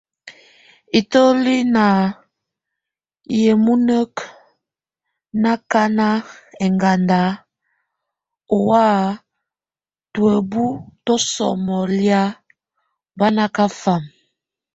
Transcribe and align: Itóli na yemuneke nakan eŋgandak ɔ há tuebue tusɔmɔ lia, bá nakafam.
Itóli 0.99 1.57
na 1.75 1.85
yemuneke 3.41 4.25
nakan 5.41 5.93
eŋgandak 6.65 7.33
ɔ 8.55 8.57
há 8.71 8.85
tuebue 10.13 10.67
tusɔmɔ 11.05 11.77
lia, 11.97 12.21
bá 13.17 13.27
nakafam. 13.35 14.03